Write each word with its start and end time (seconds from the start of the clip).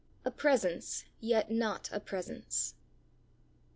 A 0.25 0.31
PRESENCE 0.31 1.05
YET 1.19 1.51
NOT 1.51 1.87
A 1.91 1.99
PRESENCE. 1.99 2.73